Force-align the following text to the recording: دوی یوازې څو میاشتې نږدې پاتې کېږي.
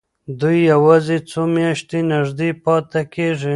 دوی 0.39 0.57
یوازې 0.71 1.17
څو 1.29 1.41
میاشتې 1.55 1.99
نږدې 2.11 2.49
پاتې 2.63 3.01
کېږي. 3.13 3.49